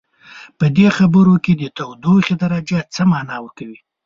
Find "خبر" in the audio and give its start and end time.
0.97-1.27